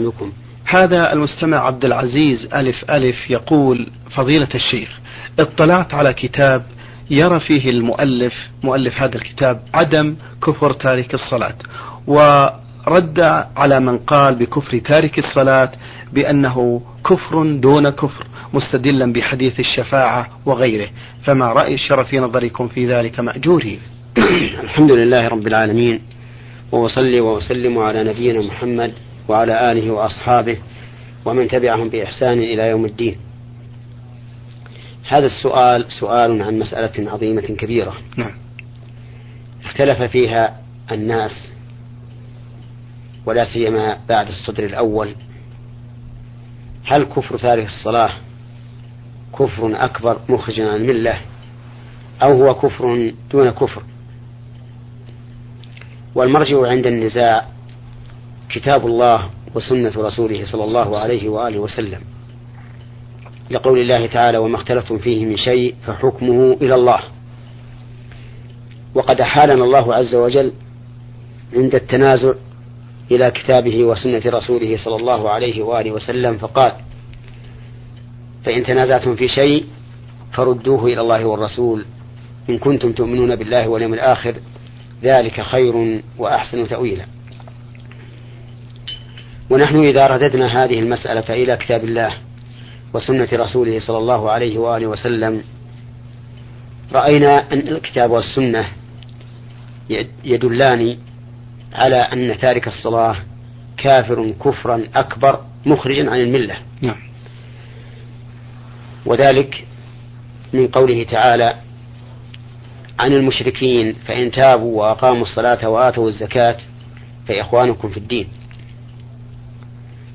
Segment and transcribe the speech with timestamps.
[0.00, 0.32] بكم
[0.64, 4.88] هذا المستمع عبد العزيز ألف ألف يقول فضيلة الشيخ
[5.38, 6.62] اطلعت على كتاب
[7.10, 8.34] يرى فيه المؤلف
[8.64, 10.16] مؤلف هذا الكتاب عدم
[10.46, 11.54] كفر تارك الصلاة
[12.06, 13.20] ورد
[13.56, 15.72] على من قال بكفر تارك الصلاة
[16.12, 20.88] بأنه كفر دون كفر مستدلا بحديث الشفاعة وغيره
[21.24, 23.80] فما رأي الشرف في نظركم في ذلك مأجورين
[24.62, 26.00] الحمد لله رب العالمين
[26.72, 28.92] وأصلي وأسلم على نبينا محمد
[29.28, 30.58] وعلى آله وأصحابه
[31.24, 33.16] ومن تبعهم بإحسان إلى يوم الدين.
[35.08, 37.94] هذا السؤال سؤال عن مسألة عظيمة كبيرة.
[38.16, 38.32] نعم.
[39.64, 40.60] اختلف فيها
[40.92, 41.48] الناس
[43.26, 45.14] ولا سيما بعد الصدر الأول.
[46.84, 48.10] هل كفر تارك الصلاة
[49.38, 51.20] كفر أكبر مخرج عن الملة
[52.22, 53.82] أو هو كفر دون كفر؟
[56.14, 57.46] والمرجع عند النزاع
[58.48, 62.00] كتاب الله وسنة رسوله صلى الله عليه وآله وسلم
[63.50, 67.00] لقول الله تعالى وما اختلفتم فيه من شيء فحكمه إلى الله.
[68.94, 70.52] وقد أحالنا الله عز وجل
[71.54, 72.32] عند التنازع
[73.10, 76.72] إلى كتابه وسنة رسوله صلى الله عليه وآله وسلم فقال
[78.44, 79.64] فإن تنازعتم في شيء
[80.32, 81.84] فردوه إلى الله والرسول.
[82.50, 84.34] إن كنتم تؤمنون بالله واليوم الآخر
[85.02, 87.04] ذلك خير وأحسن تأويلا.
[89.50, 92.14] ونحن إذا رددنا هذه المسألة إلى كتاب الله
[92.94, 95.42] وسنة رسوله صلى الله عليه وآله وسلم
[96.92, 98.68] رأينا أن الكتاب والسنة
[100.24, 100.98] يدلان
[101.72, 103.16] على أن تارك الصلاة
[103.76, 106.56] كافر كفرا أكبر مخرجا عن الملة.
[106.82, 106.96] نعم.
[109.06, 109.66] وذلك
[110.52, 111.54] من قوله تعالى
[112.98, 116.56] عن المشركين فإن تابوا وأقاموا الصلاة وآتوا الزكاة
[117.28, 118.28] فإخوانكم في الدين.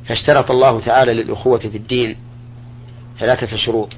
[0.08, 2.16] فاشترط الله تعالى للأخوة في الدين
[3.20, 3.94] ثلاثة شروط.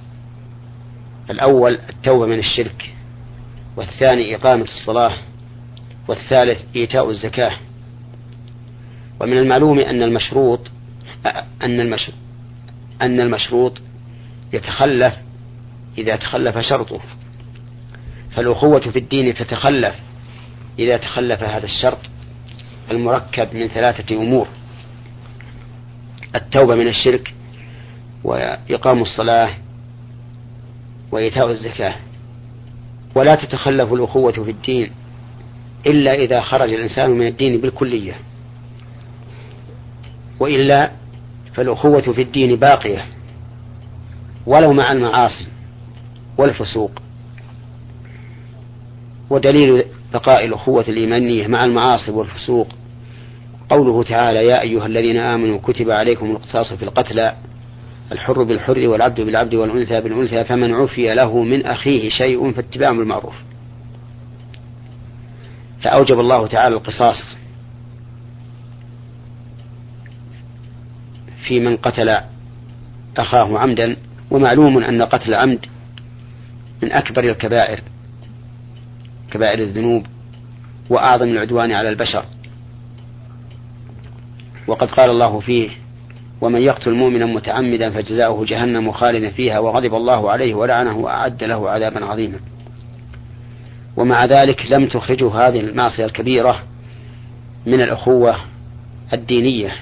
[1.30, 2.94] الأول التوبة من الشرك
[3.78, 5.18] والثاني إقامة الصلاة
[6.08, 7.58] والثالث إيتاء الزكاة.
[9.20, 10.60] ومن المعلوم أن المشروط
[11.64, 12.16] أن المشروط
[13.02, 13.82] أن المشروط
[14.54, 15.14] يتخلف
[15.98, 17.00] إذا تخلف شرطه.
[18.32, 19.96] فالأخوة في الدين تتخلف
[20.80, 22.00] إذا تخلف هذا الشرط
[22.92, 24.48] المركب من ثلاثة أمور.
[26.36, 27.34] التوبة من الشرك
[28.24, 29.50] وإقام الصلاة
[31.12, 31.96] وإيتاء الزكاة
[33.16, 34.92] ولا تتخلف الأخوة في الدين
[35.88, 38.14] إلا إذا خرج الإنسان من الدين بالكلية
[40.40, 40.92] وإلا
[41.54, 43.06] فالأخوة في الدين باقية
[44.46, 45.48] ولو مع المعاصي
[46.38, 46.92] والفسوق
[49.30, 52.68] ودليل بقاء الأخوة الإيمانية مع المعاصي والفسوق
[53.70, 57.36] قوله تعالى يا أيها الذين آمنوا كتب عليكم القصاص في القتلى
[58.12, 63.36] الحر بالحر والعبد بالعبد والأنثى بالأنثى فمن عفي له من أخيه شيء فاتباع بالمعروف
[65.82, 67.36] فأوجب الله تعالى القصاص
[71.48, 72.18] في من قتل
[73.18, 73.96] أخاه عمدا
[74.32, 75.66] ومعلوم أن قتل عمد
[76.84, 77.80] من أكبر الكبائر
[79.32, 80.06] كبائر الذنوب
[80.90, 82.26] وأعظم العدوان على البشر.
[84.68, 85.70] وقد قال الله فيه
[86.42, 92.06] ومن يقتل مؤمنا متعمدا فجزاؤه جهنم خالدا فيها وغضب الله عليه ولعنه وأعد له عذابا
[92.06, 92.40] عظيما.
[93.98, 96.64] ومع ذلك لم تخرجه هذه المعصية الكبيرة
[97.66, 98.36] من الأخوة
[99.14, 99.76] الدينية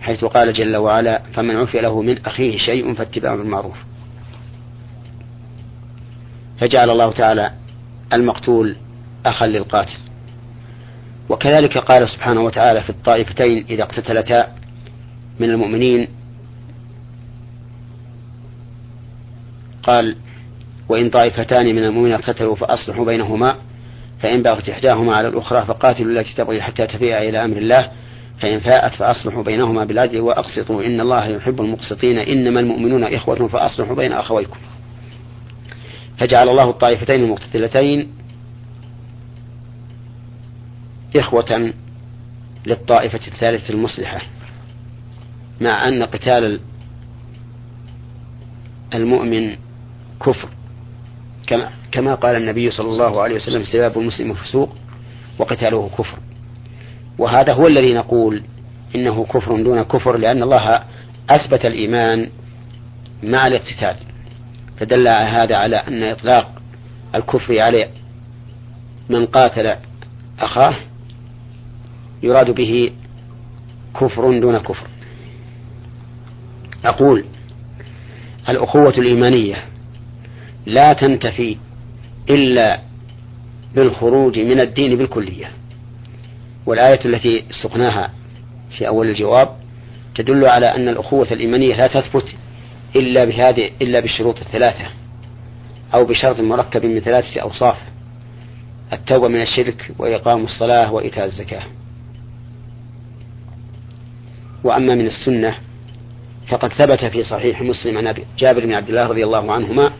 [0.00, 3.76] حيث قال جل وعلا فمن عفي له من أخيه شيء فاتباع بالمعروف
[6.58, 7.50] فجعل الله تعالى
[8.12, 8.76] المقتول
[9.26, 10.03] أخا للقاتل.
[11.28, 14.48] وكذلك قال سبحانه وتعالى في الطائفتين إذا اقتتلتا
[15.40, 16.08] من المؤمنين.
[19.82, 20.16] قال
[20.88, 23.56] وإن طائفتان من المؤمنين اقتتلوا فأصلحوا بينهما
[24.20, 27.90] فإن بغت إحداهما على الأخرى فقاتلوا التي تبغي حتى تفيء إلى أمر الله
[28.40, 34.12] فإن فاءت فأصلحوا بينهما بالعدل وأقسطوا إن الله يحب المقسطين إنما المؤمنون إخوة فأصلحوا بين
[34.12, 34.58] أخويكم.
[36.18, 38.08] فجعل الله الطائفتين المقتتلتين
[41.16, 41.72] إخوة
[42.66, 44.20] للطائفة الثالثة المصلحة
[45.60, 46.60] مع أن قتال
[48.94, 49.56] المؤمن
[50.20, 50.48] كفر.
[51.46, 54.76] كما كما قال النبي صلى الله عليه وسلم سباب المسلم فسوق
[55.38, 56.18] وقتاله كفر.
[57.18, 58.42] وهذا هو الذي نقول
[58.94, 60.82] إنه كفر دون كفر لأن الله
[61.30, 62.30] أثبت الإيمان
[63.22, 63.96] مع الاقتتال.
[64.76, 66.62] فدل هذا على أن إطلاق
[67.14, 67.88] الكفر على
[69.08, 69.76] من قاتل
[70.38, 70.74] أخاه
[72.24, 72.92] يراد به
[74.00, 74.86] كفر دون كفر.
[76.84, 77.24] أقول
[78.48, 79.64] الأخوة الإيمانية
[80.66, 81.56] لا تنتفي
[82.30, 82.80] إلا
[83.74, 85.50] بالخروج من الدين بالكلية.
[86.66, 88.10] والآية التي سقناها
[88.78, 89.48] في أول الجواب
[90.14, 92.34] تدل على أن الأخوة الإيمانية لا تثبت
[92.96, 94.86] إلا بهذه إلا بالشروط الثلاثة
[95.94, 97.76] أو بشرط مركب من ثلاثة أوصاف
[98.92, 101.62] التوبة من الشرك وإقام الصلاة وإيتاء الزكاة.
[104.64, 105.54] وأما من السنة
[106.48, 109.92] فقد ثبت في صحيح مسلم عن جابر بن عبد الله رضي الله عنهما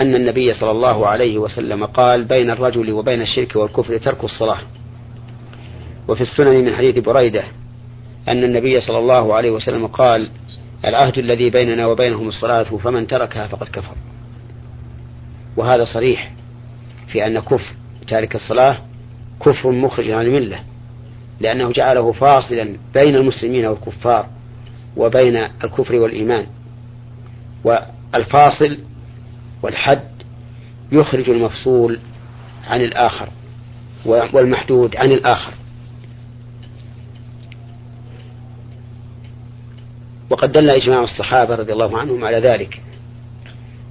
[0.00, 4.60] أن النبي صلى الله عليه وسلم قال بين الرجل وبين الشرك والكفر ترك الصلاة.
[6.08, 7.44] وفي السنن من حديث بريدة
[8.28, 10.30] أن النبي صلى الله عليه وسلم قال
[10.84, 13.94] العهد الذي بيننا وبينهم الصلاة فمن تركها فقد كفر.
[15.56, 16.32] وهذا صريح
[17.12, 17.72] في أن كفر
[18.08, 18.76] تارك الصلاة
[19.40, 20.67] كفر مخرج عن الملة.
[21.40, 24.26] لأنه جعله فاصلا بين المسلمين والكفار
[24.96, 26.46] وبين الكفر والإيمان.
[27.64, 28.78] والفاصل
[29.62, 30.08] والحد
[30.92, 31.98] يخرج المفصول
[32.66, 33.28] عن الآخر
[34.06, 35.52] والمحدود عن الآخر.
[40.30, 42.80] وقد دل إجماع الصحابة رضي الله عنهم على ذلك.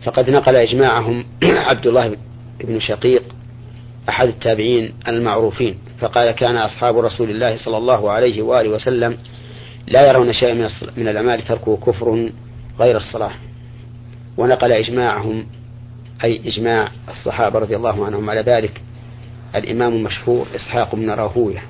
[0.03, 2.15] فقد نقل إجماعهم عبد الله
[2.63, 3.23] بن شقيق
[4.09, 5.77] أحد التابعين المعروفين.
[5.99, 9.17] فقال كان أصحاب رسول الله صلى الله عليه وآله وسلم
[9.87, 12.29] لا يرون شيئا من الأعمال تركه كفر
[12.79, 13.31] غير الصلاة.
[14.37, 15.47] ونقل إجماعهم
[16.23, 18.81] أي إجماع الصحابة رضي الله عنهم على ذلك.
[19.55, 21.63] الإمام المشهور إسحاق بن راهوية.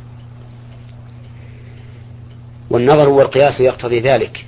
[2.70, 4.46] والنظر والقياس يقتضي ذلك.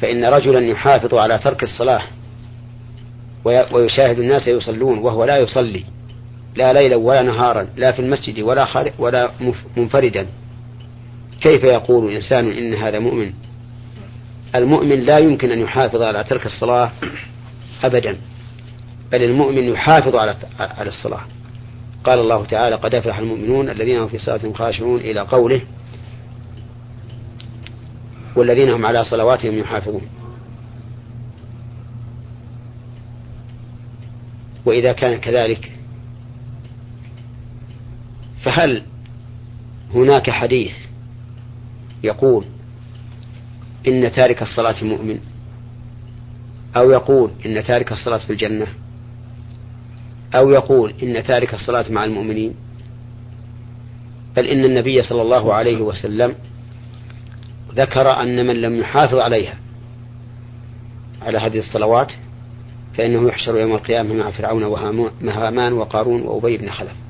[0.00, 2.02] فإن رجلا يحافظ على ترك الصلاة
[3.44, 5.84] ويشاهد الناس يصلون وهو لا يصلي.
[6.56, 9.30] لا ليلا ولا نهارا لا في المسجد ولا خارج ولا
[9.76, 10.26] منفردا.
[11.40, 13.32] كيف يقول إنسان إن هذا مؤمن؟
[14.54, 16.90] المؤمن لا يمكن أن يحافظ على ترك الصلاة
[17.84, 18.18] أبدا
[19.12, 21.20] بل المؤمن يحافظ على على الصلاة.
[22.04, 25.60] قال الله تعالى قد أفلح المؤمنون الذين هم في صلاة خاشعون إلى قوله
[28.36, 30.02] والذين هم على صلواتهم يحافظون
[34.64, 35.70] وإذا كان كذلك
[38.44, 38.82] فهل
[39.94, 40.72] هناك حديث
[42.04, 42.44] يقول
[43.86, 45.20] إن تارك الصلاة مؤمن؟
[46.76, 48.66] أو يقول إن تارك الصلاة في الجنة؟
[50.34, 52.54] أو يقول إن تارك الصلاة مع المؤمنين؟
[54.36, 56.34] بل إن النبي صلى الله عليه وسلم
[57.74, 59.54] ذكر أن من لم يحافظ عليها
[61.22, 62.12] على هذه الصلوات
[62.94, 67.03] فإنه يحشر يوم القيامة مع فرعون وهامان وقارون وأبي بن خلف.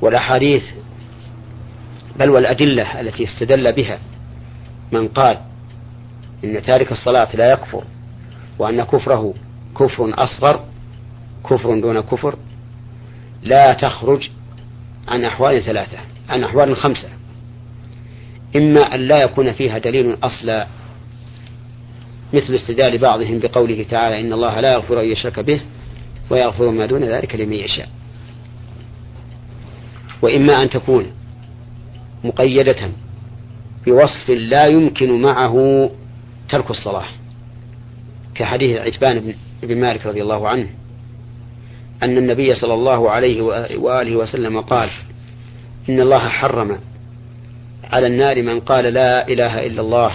[0.00, 0.64] والأحاديث
[2.18, 3.98] بل والأدلة التي استدل بها
[4.92, 5.38] من قال
[6.44, 7.84] إن تارك الصلاة لا يكفر
[8.58, 9.34] وأن كفره
[9.78, 10.64] كفر أصغر
[11.50, 12.36] كفر دون كفر
[13.42, 14.28] لا تخرج
[15.08, 15.98] عن أحوال ثلاثة
[16.28, 17.08] عن أحوال خمسة.
[18.56, 20.66] إما أن لا يكون فيها دليل أصلا
[22.32, 25.60] مثل استدلال بعضهم بقوله تعالى إن الله لا يغفر أن يشرك به
[26.30, 27.88] ويغفر ما دون ذلك لمن يشاء.
[30.22, 31.06] وإما أن تكون
[32.24, 32.90] مقيدة
[33.86, 35.90] بوصف لا يمكن معه
[36.48, 37.06] ترك الصلاة
[38.34, 40.66] كحديث عتبان بن مالك رضي الله عنه
[42.02, 43.42] أن النبي صلى الله عليه
[43.76, 44.90] وآله وسلم قال
[45.88, 46.78] إن الله حرم
[47.84, 50.12] على النار من قال لا إله إلا الله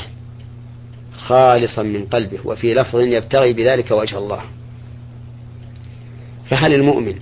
[1.17, 4.41] خالصا من قلبه وفي لفظ يبتغي بذلك وجه الله.
[6.49, 7.15] فهل المؤمن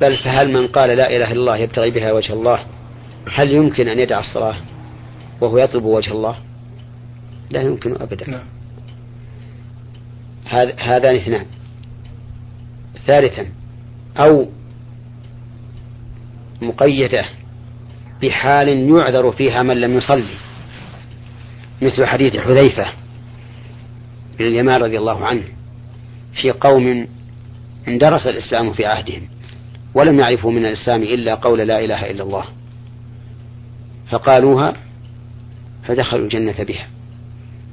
[0.00, 2.64] بل فهل من قال لا إله إلا الله يبتغي بها وجه الله
[3.34, 4.56] هل يمكن أن يدع الصلاة
[5.40, 6.36] وهو يطلب وجه الله؟
[7.50, 8.30] لا يمكن أبدا.
[8.30, 8.46] نعم.
[10.78, 11.46] هذان اثنان.
[13.06, 13.46] ثالثا
[14.16, 14.48] أو
[16.62, 17.24] مقيدة
[18.22, 20.36] بحال يعذر فيها من لم يصلي
[21.82, 22.86] مثل حديث حذيفة
[24.38, 25.44] بن اليمان رضي الله عنه
[26.32, 27.08] في قوم
[27.88, 29.39] اندرس الإسلام في عهدهم.
[29.94, 32.44] ولم يعرفوا من الإسلام إلا قول لا إله إلا الله.
[34.10, 34.76] فقالوها
[35.82, 36.86] فدخلوا الجنة بها.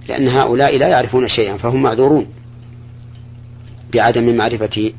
[0.08, 2.28] لأن هؤلاء لا يعرفون شيئا فهم معذورون
[3.94, 4.94] بعدم معرفة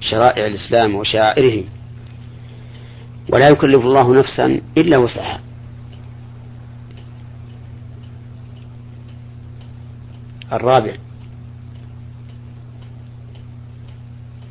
[0.00, 1.64] شرائع الإسلام وشعائره
[3.32, 5.40] ولا يكلف الله نفسا إلا وسعها.
[10.52, 10.96] الرابع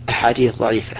[0.10, 0.98] أحاديث ضعيفة.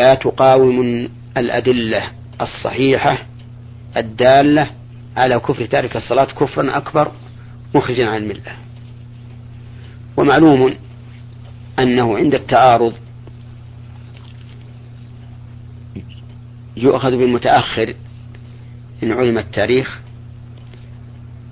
[0.00, 2.02] لا تقاوم الأدلة
[2.40, 3.18] الصحيحة
[3.96, 4.70] الدالة
[5.16, 7.12] على كفر تارك الصلاة كفرا أكبر
[7.74, 8.52] مخرجا عن الملة.
[10.16, 10.74] ومعلوم
[11.78, 12.94] أنه عند التعارض
[16.76, 17.94] يؤخذ بالمتأخر
[19.02, 20.00] إن علم التاريخ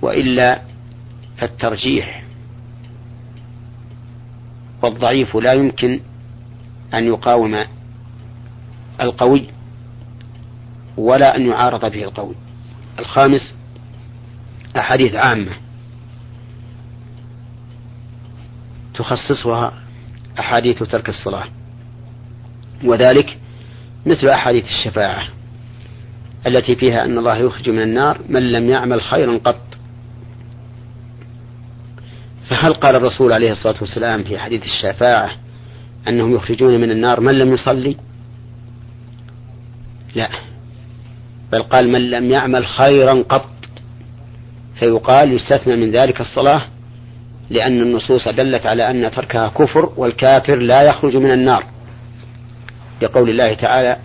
[0.02, 0.62] وإلا
[1.38, 2.22] فالترجيح
[4.82, 6.00] والضعيف لا يمكن
[6.94, 7.77] أن يقاوم
[9.00, 9.46] القوي
[10.96, 12.34] ولا أن يعارض به القوي.
[12.98, 13.54] الخامس
[14.76, 15.52] أحاديث عامة
[18.94, 19.72] تخصصها
[20.38, 21.44] أحاديث ترك الصلاة
[22.84, 23.38] وذلك
[24.06, 25.28] مثل أحاديث الشفاعة
[26.46, 29.60] التي فيها أن الله يخرج من النار من لم يعمل خيرا قط.
[32.48, 35.30] فهل قال الرسول عليه الصلاة والسلام في حديث الشفاعة
[36.08, 37.96] أنهم يخرجون من النار من لم يصلي؟
[40.14, 40.28] لا.
[41.52, 43.48] بل قال من لم يعمل خيرا قط
[44.78, 46.62] فيقال يستثنى من ذلك الصلاة
[47.50, 51.64] لأن النصوص دلت على أن تركها كفر والكافر لا يخرج من النار.
[53.02, 53.96] لقول الله تعالى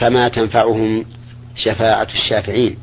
[0.00, 1.04] فما تنفعهم
[1.56, 2.76] شفاعة الشافعين.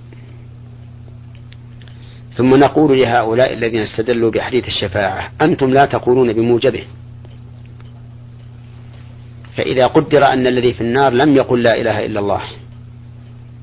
[2.34, 6.84] ثم نقول لهؤلاء الذين استدلوا بحديث الشفاعة أنتم لا تقولون بموجبه.
[9.58, 12.41] فإذا قدر أن الذي في النار لم يقل لا إله إلا الله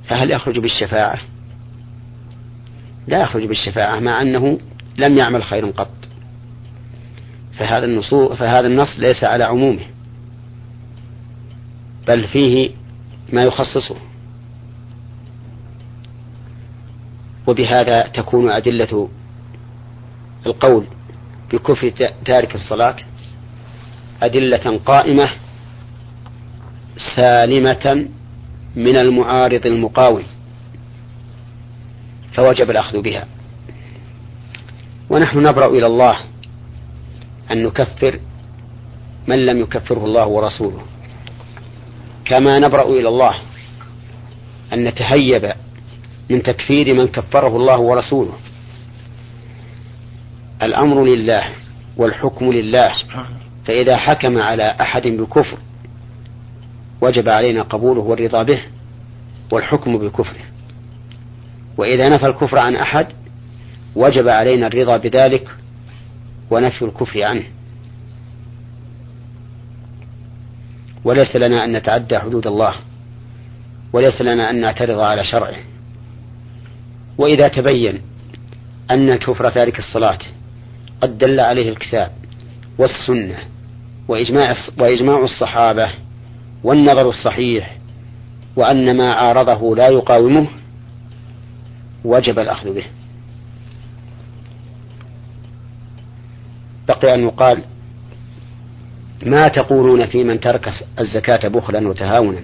[0.05, 1.19] فهل يخرج بالشفاعة؟
[3.09, 4.59] لا يخرج بالشفاعة مع أنه
[4.99, 5.91] لم يعمل خيرا قط.
[7.59, 9.87] فهذا النصوص فهذا النص ليس على عمومه
[12.09, 12.71] بل فيه
[13.33, 13.97] ما يخصصه.
[17.47, 19.09] وبهذا تكون أدلة
[20.47, 20.85] القول
[21.53, 21.93] بكفر
[22.25, 22.97] تارك الصلاة
[24.23, 25.31] أدلة قائمة
[27.17, 28.09] سالمة
[28.77, 30.23] من المعارض المقاوم
[32.33, 33.27] فوجب الأخذ بها.
[35.11, 36.19] ونحن نبرأ إلى الله
[37.51, 38.21] أن نكفر
[39.27, 40.83] من لم يكفره الله ورسوله.
[42.25, 43.35] كما نبرأ إلى الله
[44.73, 45.53] أن نتهيب
[46.31, 48.35] من تكفير من كفره الله ورسوله.
[50.63, 51.51] الأمر لله
[51.97, 52.93] والحكم لله
[53.65, 55.59] فإذا حكم على أحد بكفر
[57.01, 58.63] وجب علينا قبوله والرضا به
[59.53, 60.45] والحكم بكفره.
[61.77, 63.07] وإذا نفى الكفر عن أحد
[63.97, 65.49] وجب علينا الرضا بذلك
[66.51, 67.45] ونفي الكفر عنه.
[71.05, 72.75] وليس لنا أن نتعدى حدود الله
[73.93, 75.57] وليس لنا أن نعترض على شرعه.
[77.19, 78.01] وإذا تبين
[78.91, 80.19] أن كفر تارك الصلاة
[81.01, 82.11] قد دل عليه الكتاب
[82.79, 83.39] والسنة
[84.09, 85.91] وإجماع وإجماع الصحابة
[86.67, 87.77] والنظر الصحيح
[88.57, 90.47] وأن ما عارضه لا يقاومه
[92.05, 92.85] وجب الأخذ به.
[96.89, 97.63] بقي أن يقال
[99.27, 100.69] ما تقولون في من ترك
[101.01, 102.43] الزكاة بخلا وتهاونا؟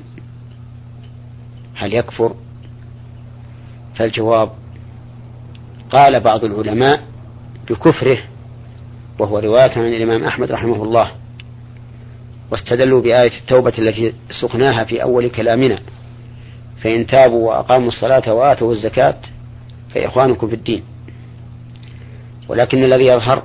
[1.75, 2.35] هل يكفر؟
[3.95, 4.51] فالجواب
[5.91, 7.03] قال بعض العلماء
[7.71, 8.19] بكفره
[9.19, 11.22] وهو رواية عن الإمام أحمد رحمه الله.
[12.53, 15.79] واستدلوا بآية التوبة التي سقناها في أول كلامنا.
[16.83, 19.15] فإن تابوا وأقاموا الصلاة وآتوا الزكاة
[19.95, 20.83] فإخوانكم في الدين.
[22.49, 23.43] ولكن الذي يظهر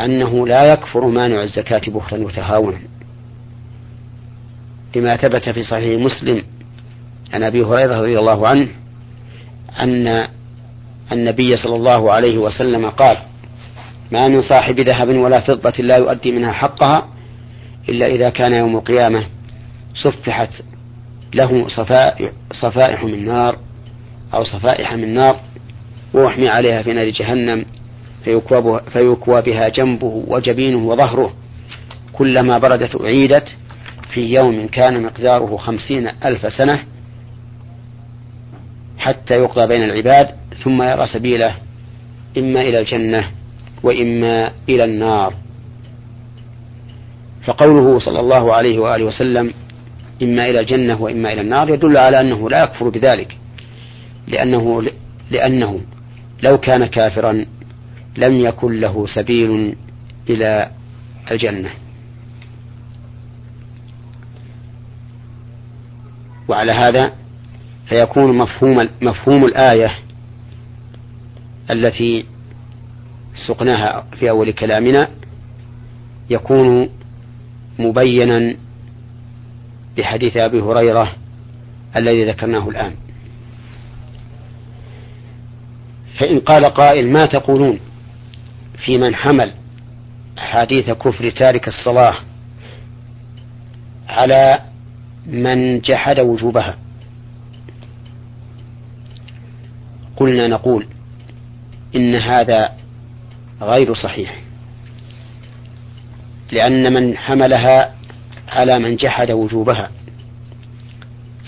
[0.00, 2.78] أنه لا يكفر مانع الزكاة بخلا وتهاونا.
[4.96, 6.42] لما ثبت في صحيح مسلم
[7.32, 8.68] عن أبي هريرة رضي الله عنه
[9.80, 10.28] أن
[11.12, 13.16] النبي صلى الله عليه وسلم قال
[14.12, 17.08] ما من صاحب ذهب ولا فضة لا يؤدي منها حقها
[17.88, 19.26] إلا إذا كان يوم القيامة
[19.94, 20.50] صفحت
[21.34, 21.68] له
[22.52, 23.56] صفائح, من نار
[24.34, 25.40] أو صفائح من نار
[26.14, 27.64] وأحمي عليها في نار جهنم
[28.92, 31.32] فيكوى بها جنبه وجبينه وظهره.
[32.12, 33.48] كلما بردت أعيدت
[34.12, 36.84] في يوم كان مقداره خمسين ألف سنة
[38.98, 40.28] حتى يقضى بين العباد
[40.64, 41.54] ثم يرى سبيله
[42.38, 43.30] إما إلى الجنة
[43.82, 45.34] وإما إلى النار.
[47.46, 49.54] فقوله صلى الله عليه وآله وسلم
[50.22, 53.36] إما إلى الجنة وإما إلى النار يدل على أنه لا يكفر بذلك
[54.28, 54.82] لأنه
[55.30, 55.80] لأنه
[56.42, 57.44] لو كان كافرا
[58.16, 59.76] لم يكن له سبيل
[60.30, 60.70] إلى
[61.30, 61.70] الجنة.
[66.48, 67.12] وعلى هذا
[67.86, 69.94] فيكون مفهوم مفهوم الآية
[71.70, 72.26] التي
[73.46, 75.08] سقناها في أول كلامنا
[76.30, 76.88] يكون
[77.78, 78.56] مبينا
[79.96, 81.12] بحديث أبي هريرة
[81.96, 82.94] الذي ذكرناه الآن.
[86.18, 87.78] فإن قال قائل ما تقولون
[88.84, 89.52] في من حمل
[90.38, 92.16] حديث كفر تارك الصلاة
[94.08, 94.58] على
[95.26, 96.78] من جحد وجوبها؟
[100.16, 100.86] قلنا نقول
[101.96, 102.72] إن هذا
[103.62, 104.49] غير صحيح.
[106.52, 107.94] لأن من حملها
[108.48, 109.90] على من جحد وجوبها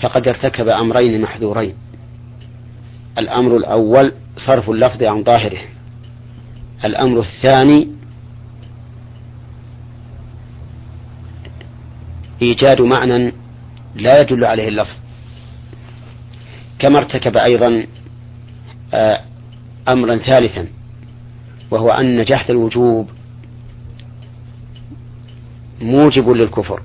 [0.01, 1.75] فقد ارتكب أمرين محذورين.
[3.17, 4.13] الأمر الأول
[4.47, 5.61] صرف اللفظ عن ظاهره.
[6.85, 7.87] الأمر الثاني
[12.41, 13.33] إيجاد معنى
[13.95, 14.95] لا يدل عليه اللفظ.
[16.79, 17.85] كما ارتكب أيضا
[18.93, 19.21] آه،
[19.87, 20.67] أمرا ثالثا
[21.71, 23.09] وهو أن جحد الوجوب
[25.83, 26.81] موجب للكفر.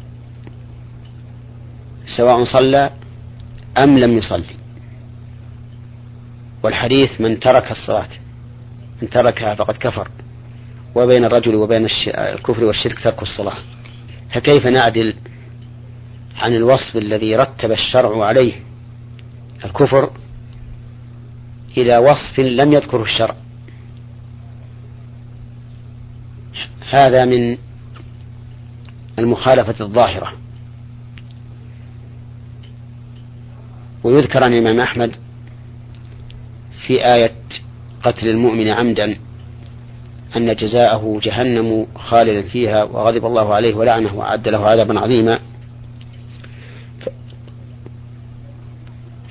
[2.17, 2.90] سواء صلى
[3.78, 4.55] أم لم يصلي.
[6.62, 8.09] والحديث من ترك الصلاة
[9.02, 10.09] من تركها فقد كفر.
[10.95, 13.59] وبين الرجل وبين الكفر والشرك ترك الصلاة.
[14.35, 15.14] فكيف نعدل
[16.37, 18.52] عن الوصف الذي رتب الشرع عليه
[19.64, 20.11] الكفر
[21.76, 23.35] إلى وصف لم يذكره الشرع؟
[26.90, 27.59] هذا من
[29.19, 30.33] المخالفة الظاهرة.
[34.05, 35.17] ويذكر عن الإمام أحمد
[36.87, 37.33] في آية
[38.03, 39.19] قتل المؤمن عمدا
[40.37, 45.39] أن جزاءه جهنم خالدا فيها وغضب الله عليه ولعنه وأعد له عذابا عظيما.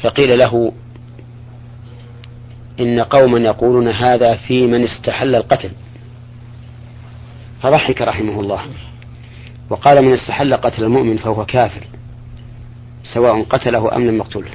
[0.02, 0.74] فقيل له
[2.80, 5.72] إن قوما يقولون هذا في من استحل القتل.
[7.62, 8.62] فضحك رحمه الله.
[9.70, 11.84] وقال من استحل قتل المؤمن فهو كافر
[13.14, 14.52] سواء قتله أم لم يقتله.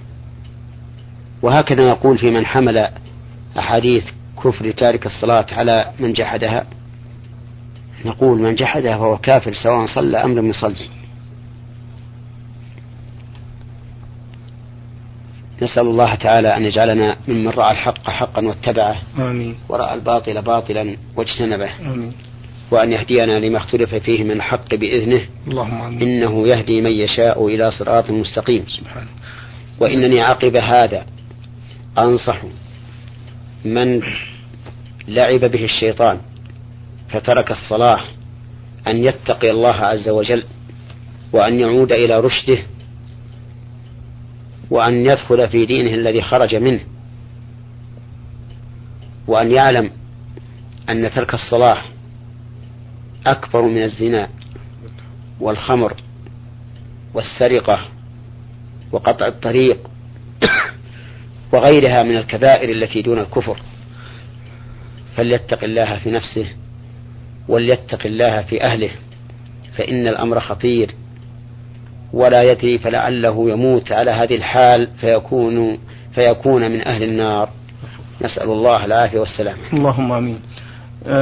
[1.43, 2.89] وهكذا نقول في من حمل
[3.59, 4.05] أحاديث
[4.45, 6.67] كفر تارك الصلاة على من جحدها.
[8.05, 10.89] نقول من جحدها فهو كافر سواء صلى أم لم يصلي.
[15.63, 19.57] نسأل الله تعالى أن يجعلنا ممن رأى الحق حقا واتبعه آمين.
[19.69, 21.71] ورأى الباطل باطلا واجتنبه.
[21.81, 22.13] آمين.
[22.73, 25.21] وأن يهدينا لما اختلف فيه من الحق بإذنه.
[25.49, 26.03] اللهم آمين.
[26.03, 28.65] إنه يهدي من يشاء إلى صراط مستقيم.
[28.69, 29.09] سبحانه
[29.81, 31.07] وإنني عقب هذا.
[31.99, 32.43] أنصح
[33.65, 34.03] من
[35.09, 36.19] لعب به الشيطان
[37.09, 38.01] فترك الصلاة
[38.87, 40.45] أن يتقي الله عز وجل
[41.33, 42.59] وأن يعود إلى رشده
[44.71, 46.81] وأن يدخل في دينه الذي خرج منه
[49.27, 49.91] وأن يعلم
[50.89, 51.79] أن ترك الصلاة
[53.27, 54.29] أكبر من الزنا
[55.41, 55.95] والخمر
[57.15, 57.89] والسرقة
[58.93, 59.79] وقطع الطريق
[61.53, 63.59] وغيرها من الكبائر التي دون الكفر.
[65.17, 66.47] فليتق الله في نفسه
[67.49, 68.91] وليتق الله في أهله
[69.77, 70.95] فإن الأمر خطير.
[72.13, 75.79] ولا يدري فلعله يموت على هذه الحال فيكون
[76.15, 77.51] فيكون من أهل النار.
[78.23, 80.41] نسأل الله العافية والسلامة اللهم آمين.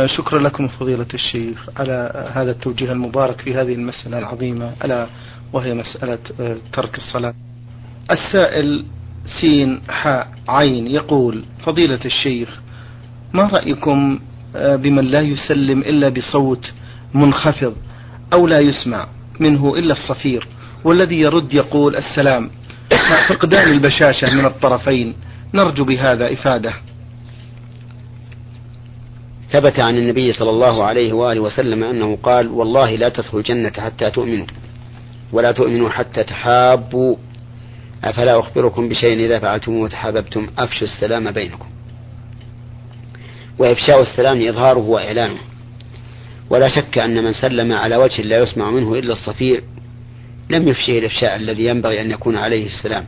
[0.06, 5.06] شكرا لكم فضيلة الشيخ على هذا التوجيه المبارك في هذه المسألة العظيمة ألا
[5.52, 7.34] وهي مسألة آه، ترك الصلاة.
[8.10, 8.84] السائل
[9.40, 12.60] سين حاء عين يقول فضيلة الشيخ
[13.32, 14.18] ما رأيكم
[14.56, 16.72] آه، بمن لا يسلم إلا بصوت
[17.14, 17.74] منخفض
[18.32, 19.06] أو لا يسمع
[19.40, 20.46] منه إلا الصفير
[20.84, 22.50] والذي يرد يقول السلام
[23.28, 25.14] فقدان البشاشة من الطرفين
[25.54, 26.72] نرجو بهذا إفادة.
[29.52, 34.10] ثبت عن النبي صلى الله عليه وآله وسلم أنه قال والله لا تدخل الجنة حتى
[34.10, 34.46] تؤمنوا
[35.32, 37.16] ولا تؤمنوا حتى تحابوا.
[38.04, 41.66] أفلا أخبركم بشيء إذا فعلتموه وتحاببتم؟ أفشوا السلام بينكم.
[43.58, 45.38] وإفشاء السلام إظهاره وإعلانه.
[46.50, 49.62] ولا شك أن من سلم على وجه لا يسمع منه إلا الصفير
[50.50, 53.04] لم يفشه الإفشاء الذي ينبغي أن يكون عليه السلام.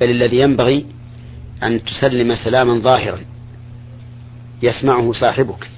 [0.00, 0.86] بل الذي ينبغي
[1.62, 3.35] أن تسلم سلاما ظاهرا.
[4.62, 5.70] يسمعه صاحبك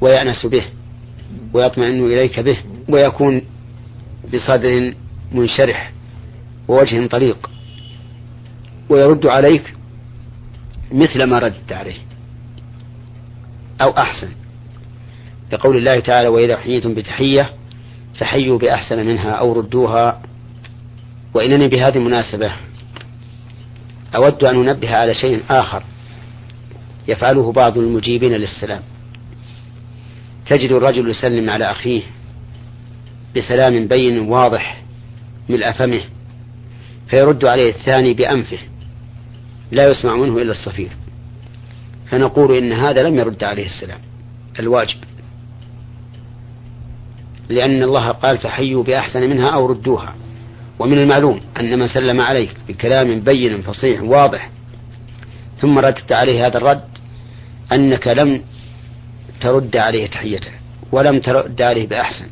[0.00, 0.64] ويأنس به
[1.52, 3.42] ويطمئن إليك به ويكون
[4.34, 4.94] بصدر
[5.32, 5.92] منشرح
[6.68, 7.50] ووجه طليق
[8.88, 9.74] ويرد عليك
[10.92, 11.96] مثل ما رددت عليه
[13.82, 14.28] أو أحسن.
[15.52, 17.50] لقول الله تعالى وإذا حييتم بتحية
[18.18, 20.22] فحيوا بأحسن منها أو ردوها.
[21.34, 22.52] وإنني بهذه المناسبة
[24.16, 25.82] أود أن أنبه على شيء آخر.
[27.08, 28.82] يفعله بعض المجيبين للسلام.
[30.50, 32.02] تجد الرجل يسلم على أخيه
[33.36, 34.82] بسلام بين واضح
[35.48, 36.00] ملء فمه
[37.08, 38.58] فيرد عليه الثاني بأنفه
[39.72, 40.90] لا يسمع منه إلا الصفير.
[42.10, 44.00] فنقول إن هذا لم يرد عليه السلام
[44.58, 44.98] الواجب.
[47.48, 50.14] لأن الله قال فحيوا بأحسن منها أو ردوها.
[50.78, 54.50] ومن المعلوم أن من سلم عليك بكلام بين فصيح واضح
[55.60, 56.93] ثم ردت عليه هذا الرد
[57.72, 58.42] أنك لم
[59.40, 60.50] ترد عليه تحيته
[60.92, 62.26] ولم ترد عليه بأحسن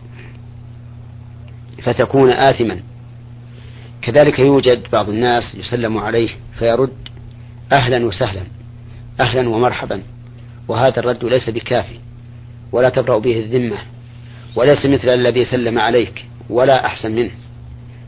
[1.83, 2.81] فتكون آثما.
[4.03, 6.93] كذلك يوجد بعض الناس يسلم عليه فيرد
[7.73, 8.43] أهلا وسهلا
[9.21, 10.03] أهلا ومرحبا
[10.69, 11.99] وهذا الرد ليس بكافي
[12.73, 13.79] ولا تبرأ به الذمة
[14.57, 17.31] وليس مثل الذي سلم عليك ولا أحسن منه.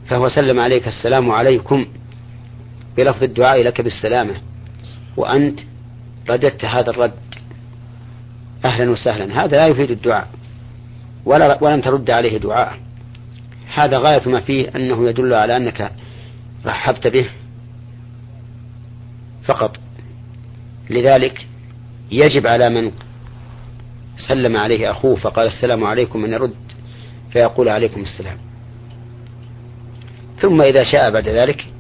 [0.08, 1.86] فهو سلم عليك السلام عليكم
[2.96, 4.34] بلفظ الدعاء لك بالسلامة
[5.16, 5.60] وأنت
[6.28, 7.12] رددت هذا الرد.
[8.64, 9.44] أهلا وسهلا.
[9.44, 10.28] هذا لا يفيد الدعاء.
[11.24, 12.78] ولا ولم ترد عليه دعاء.
[13.74, 15.92] هذا غاية ما فيه أنه يدل على أنك
[16.66, 17.28] رحبت به
[19.44, 19.76] فقط.
[20.90, 21.46] لذلك
[22.10, 22.92] يجب على من
[24.28, 26.54] سلم عليه أخوه فقال السلام عليكم أن يرد
[27.32, 28.36] فيقول عليكم السلام.
[30.40, 31.73] ثم إذا شاء بعد ذلك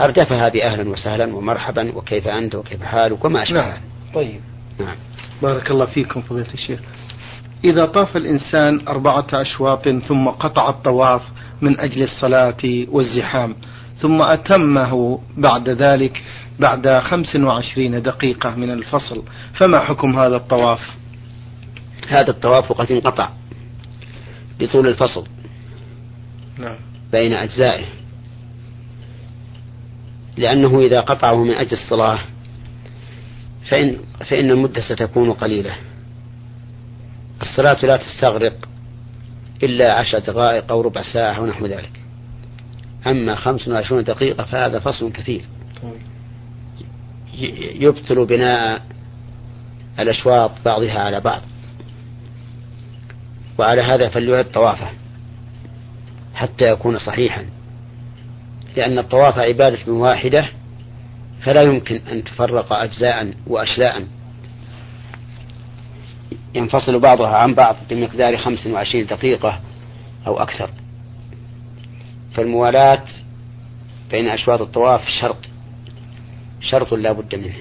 [0.00, 3.80] أردفها بأهلا وسهلا ومرحبا وكيف أنت وكيف حالك وما أشبه نعم.
[4.14, 4.40] طيب.
[4.80, 4.96] نعم.
[5.42, 6.80] بارك الله فيكم فضيلة الشيخ.
[7.64, 11.22] إذا طاف الإنسان أربعة أشواط ثم قطع الطواف
[11.60, 13.54] من أجل الصلاة والزحام
[13.96, 16.22] ثم أتمه بعد ذلك
[16.60, 19.22] بعد خمس وعشرين دقيقة من الفصل
[19.54, 20.80] فما حكم هذا الطواف؟
[22.08, 23.28] هذا الطواف قد انقطع
[24.60, 25.26] بطول الفصل
[26.58, 26.76] نعم.
[27.12, 27.84] بين أجزائه.
[30.36, 32.18] لأنه إذا قطعه من أجل الصلاة
[33.68, 33.96] فإن,
[34.30, 35.74] فإن المدة ستكون قليلة.
[37.42, 38.68] الصلاة لا تستغرق
[39.62, 41.90] إلا عشر دقائق أو ربع ساعة أو نحو ذلك.
[43.06, 45.44] أما خمس وعشرون دقيقة فهذا فصل كثير.
[47.74, 48.82] يبطل بناء
[49.98, 51.40] الأشواط بعضها على بعض.
[53.58, 54.88] وعلى هذا فليعد طوافه
[56.34, 57.46] حتى يكون صحيحا.
[58.76, 60.48] لأن الطواف عبادة واحدة
[61.42, 64.06] فلا يمكن أن تفرق أجزاء وأشلاء.
[66.54, 69.60] ينفصل بعضها عن بعض بمقدار خمس وعشرين دقيقة
[70.26, 70.70] أو أكثر.
[72.34, 73.04] فالموالاة
[74.10, 75.38] بين أشواط الطواف شرط
[76.60, 77.54] شرط لا بد منه.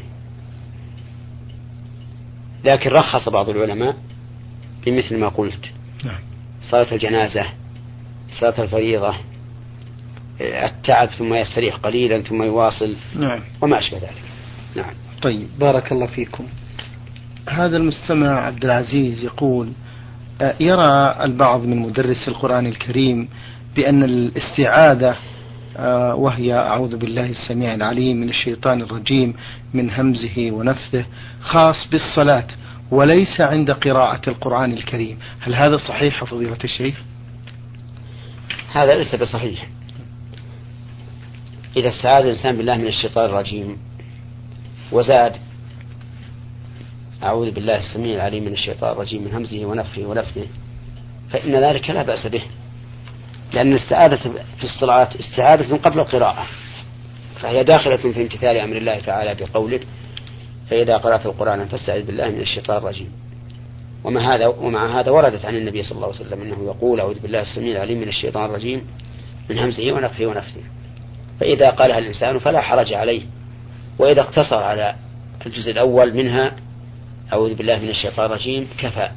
[2.63, 3.95] لكن رخص بعض العلماء
[4.85, 5.71] بمثل ما قلت.
[6.05, 6.19] نعم.
[6.61, 7.45] صلاة الجنازة
[8.39, 9.15] صلاة الفريضة
[10.65, 13.39] التعب ثم يستريح قليلا ثم يواصل نعم.
[13.61, 14.21] وما أشبه ذلك.
[14.75, 14.93] نعم.
[15.21, 16.43] طيب بارك الله فيكم.
[17.49, 19.71] هذا المستمع عبد العزيز يقول
[20.41, 23.29] آه، يرى البعض من مدرس القرآن الكريم
[23.75, 25.15] بأن الاستعاذة
[25.77, 29.33] آه، وهي أعوذ بالله السميع العليم من الشيطان الرجيم
[29.73, 31.05] من همزه ونفثه
[31.41, 32.47] خاص بالصلاة
[32.91, 35.17] وليس عند قراءة القرآن الكريم.
[35.39, 36.95] هل هذا صحيح فضيلة الشيخ؟
[38.73, 39.67] هذا ليس بصحيح.
[41.77, 43.77] إذا استعاذ الإنسان بالله من الشيطان الرجيم.
[44.91, 45.35] وزاد
[47.23, 50.47] أعوذ بالله السميع العليم من الشيطان الرجيم من همزه ونفخه ونفثه.
[51.31, 52.41] فإن ذلك لا بأس به
[53.53, 56.47] لأن الاستعاذة في الصلاة استعاذة قبل القراءة
[57.41, 59.79] فهي داخلة في امتثال أمر الله تعالى بقوله
[60.69, 63.11] فإذا قرأت القرآن فاستعذ بالله من الشيطان الرجيم.
[64.03, 67.41] ومع هذا ومع هذا وردت عن النبي صلى الله عليه وسلم أنه يقول أعوذ بالله
[67.41, 68.87] السميع العليم من الشيطان الرجيم
[69.49, 70.61] من همزه ونفخه ونفثه.
[71.41, 73.21] فإذا قالها الإنسان فلا حرج عليه.
[73.99, 74.95] وإذا اقتصر على
[75.45, 76.51] الجزء الأول منها
[77.33, 79.09] أعوذ بالله من الشيطان الرجيم كفى.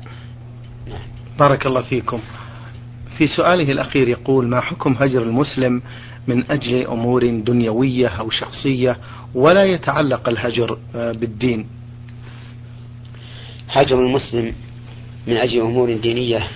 [0.87, 1.03] نعم.
[1.39, 2.21] بارك الله فيكم.
[3.19, 5.83] في سؤاله الأخير يقول ما حكم هجر المسلم
[6.27, 8.97] من أجل أمور دنيوية أو شخصية
[9.35, 11.67] ولا يتعلق الهجر آه، بالدين؟
[13.69, 14.55] هجر المسلم
[15.27, 16.49] من أجل أمور دينية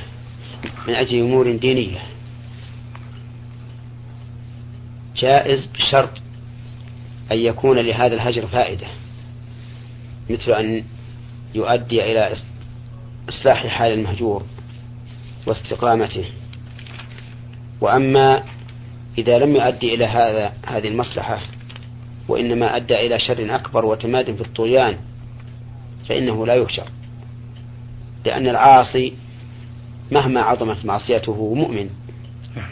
[0.88, 1.98] من أجل أمور دينية.
[5.18, 6.10] جائز بشرط
[7.32, 8.86] أن يكون لهذا الهجر فائدة
[10.30, 10.84] مثل أن
[11.54, 12.36] يؤدي إلى
[13.28, 14.42] إصلاح حال المهجور
[15.46, 16.24] واستقامته.
[17.80, 18.42] وأما
[19.18, 21.40] إذا لم يؤدي إلى هذا هذه المصلحة
[22.28, 24.98] وإنما أدى إلى شر أكبر وتماد في الطغيان
[26.08, 26.84] فإنه لا يهجر
[28.24, 29.12] لأن العاصي
[30.12, 31.90] مهما عظمت معصيته مؤمن.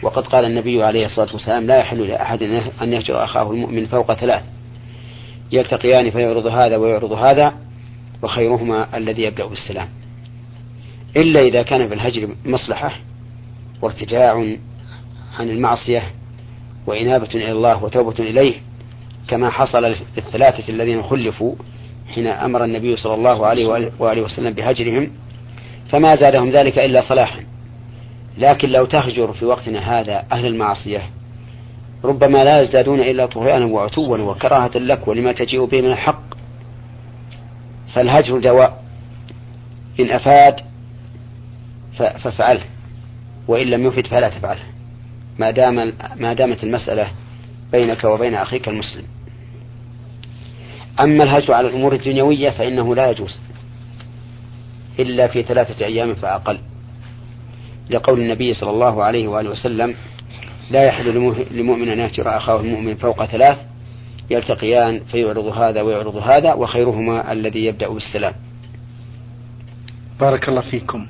[0.01, 2.43] وقد قال النبي عليه الصلاة والسلام لا يحل لأحد
[2.81, 4.43] أن يهجر أخاه المؤمن فوق ثلاث.
[5.51, 7.53] يلتقيان فيعرض هذا ويعرض هذا
[8.21, 9.89] وخيرهما الذي يبدأ بالسلام.
[11.15, 12.91] إلا إذا كان في الهجر مصلحة
[13.81, 14.33] وارتجاع
[15.39, 16.03] عن المعصية
[16.87, 18.53] وإنابة إلى الله وتوبة إليه
[19.27, 19.83] كما حصل
[20.17, 21.55] للثلاثة الذين خلفوا
[22.13, 25.11] حين أمر النبي صلى الله عليه وآله وسلم بهجرهم
[25.89, 27.43] فما زادهم ذلك إلا صلاحا.
[28.37, 31.09] لكن لو تهجر في وقتنا هذا أهل المعصية
[32.03, 36.23] ربما لا يزدادون إلا طغيانا وعتوا وكراهة لك ولما تجيء به من الحق.
[37.93, 38.83] فالهجر دواء.
[39.99, 40.55] إن أفاد
[41.97, 42.63] فافعله
[43.47, 44.63] وإن لم يفد فلا تفعله.
[45.39, 47.11] ما دام ما دامت المسألة
[47.71, 49.03] بينك وبين أخيك المسلم.
[50.99, 53.39] أما الهجر على الأمور الدنيوية فإنه لا يجوز
[54.99, 56.59] إلا في ثلاثة أيام فأقل.
[57.89, 59.95] لقول النبي صلى الله عليه وآله وسلم
[60.71, 63.57] لا يحل لمؤمن أن يهجر أخاه المؤمن فوق ثلاث
[64.29, 68.33] يلتقيان فيعرض هذا ويعرض هذا وخيرهما الذي يبدأ بالسلام.
[70.19, 71.07] بارك الله فيكم.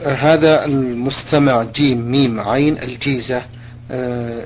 [0.00, 3.42] آه هذا المستمع جيم ميم عين الجيزة
[3.90, 4.44] آه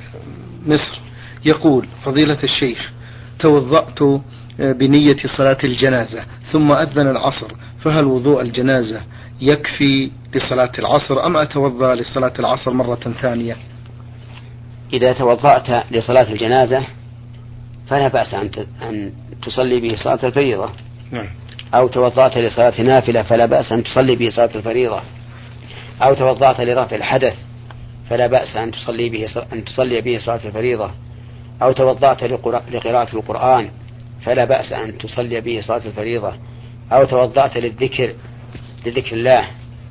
[0.67, 1.01] مصر
[1.45, 2.93] يقول فضيلة الشيخ
[3.39, 4.21] توضأت
[4.59, 7.53] بنية صلاة الجنازة ثم أذن العصر
[7.85, 9.01] فهل وضوء الجنازة
[9.41, 13.57] يكفي لصلاة العصر أم أتوضأ لصلاة العصر مرة ثانية؟
[14.93, 16.83] إذا توضأت لصلاة الجنازة
[17.87, 18.51] فلا بأس أن
[18.83, 19.13] أن
[19.43, 20.71] تصلي به صلاة الفريضة.
[21.11, 21.27] نعم.
[21.75, 25.01] أو توضأت لصلاة نافلة فلا بأس أن تصلي به صلاة الفريضة.
[26.03, 27.35] أو توضأت لرفع الحدث
[28.11, 30.91] فلا بأس أن تصلي به أن تصلي به صلاة الفريضة.
[31.63, 32.25] أو توضأت
[32.73, 33.71] لقراءة القرآن
[34.25, 36.33] فلا بأس أن تصلي به صلاة الفريضة
[36.93, 38.15] أو توضأت للذكر
[38.87, 39.47] لذكر الله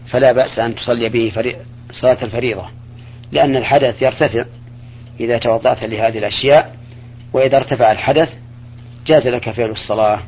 [0.08, 1.54] فلا بأس أن تصلي به
[1.92, 2.66] صلاة الفريضة
[3.32, 4.46] لأن الحدث يرتفع
[5.20, 6.76] إذا توضأت لهذه الأشياء
[7.34, 8.30] وإذا ارتفع الحدث
[9.06, 10.20] جاز لك فعل الصلاة.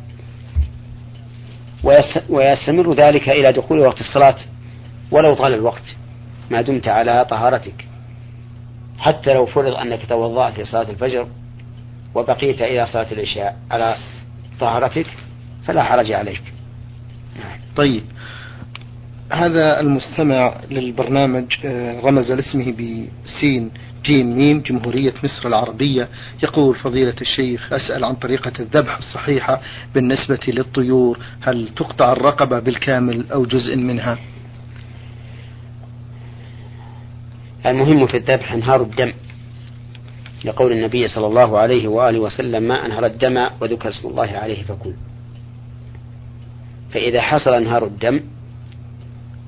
[2.30, 4.36] ويستمر ذلك إلى دخول وقت الصلاة
[5.12, 5.84] ولو طال الوقت
[6.52, 7.88] ما دمت على طهارتك.
[9.00, 11.28] حتى لو فرض أنك توضأت لصلاة الفجر
[12.15, 13.95] وبقيت إلى صلاة العشاء على
[14.60, 15.06] طهارتك
[15.65, 16.43] فلا حرج عليك.
[17.76, 18.04] طيب.
[19.32, 23.71] هذا المستمع للبرنامج آه، رمز لاسمه بسين
[24.04, 26.08] جيم ميم جمهورية مصر العربية.
[26.43, 29.62] يقول فضيلة الشيخ أسأل عن طريقة الذبح الصحيحة
[29.95, 31.19] بالنسبة للطيور.
[31.41, 34.17] هل تقطع الرقبة بالكامل أو جزء منها؟
[37.65, 39.13] المهم في الذبح انهار الدم.
[40.46, 44.94] لقول النبي صلى الله عليه وآله وسلم ما أنهر الدم وذكر اسم الله عليه فكل
[46.92, 48.22] فإذا حصل انهار الدم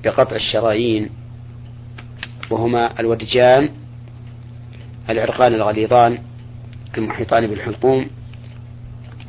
[0.04, 1.10] بقطع الشرايين
[2.50, 3.70] وهما الودجان
[5.10, 6.18] العرقان الغليظان
[6.98, 8.06] المحيطان بالحلقوم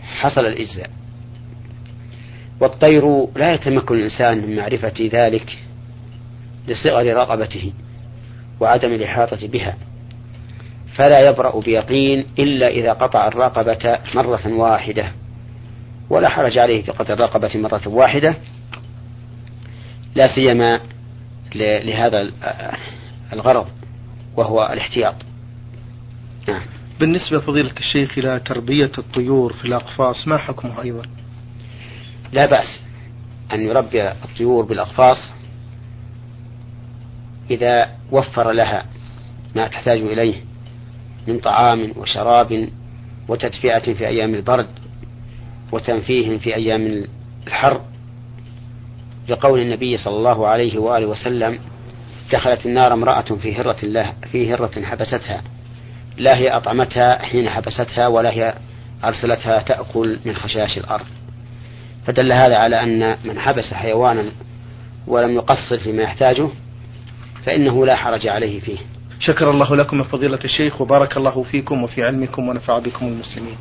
[0.01, 0.89] حصل الإجزاء.
[2.59, 5.57] والطير لا يتمكن الإنسان من معرفة ذلك
[6.67, 7.73] لصغر رقبته
[8.59, 9.77] وعدم الإحاطة بها.
[10.95, 15.11] فلا يبرأ بيقين إلا إذا قطع الرقبة مرة واحدة.
[16.09, 18.35] ولا حرج عليه في قطع الرقبة مرة واحدة.
[20.15, 20.79] لا سيما
[21.55, 22.31] لهذا
[23.33, 23.67] الغرض
[24.35, 25.15] وهو الاحتياط.
[26.47, 26.61] نعم.
[26.99, 31.03] بالنسبة فضيلة الشيخ إلى تربية الطيور في الأقفاص ما حكمه أيضا؟
[32.31, 32.83] لا بأس
[33.53, 35.17] أن يربي الطيور بالأقفاص
[37.49, 38.85] إذا وفر لها
[39.55, 40.46] ما تحتاج إليه.
[41.27, 42.69] من طعام وشراب
[43.27, 44.67] وتدفئة في أيام البرد
[45.71, 47.05] وتنفيه في أيام
[47.47, 47.81] الحر.
[49.29, 51.59] لقول النبي صلى الله عليه وآله وسلم
[52.31, 55.41] دخلت النار امرأة في هرة الله في هرة حبستها.
[56.17, 58.53] لا هي أطعمتها حين حبستها ولا هي
[59.03, 61.05] أرسلتها تأكل من خشاش الأرض.
[62.05, 64.31] فدل هذا على أن من حبس حيوانا
[65.07, 66.47] ولم يقصر فيما يحتاجه
[67.45, 68.77] فإنه لا حرج عليه فيه.
[69.19, 73.57] شكر الله لكم فضيلة الشيخ وبارك الله فيكم وفي علمكم ونفع بكم المسلمين.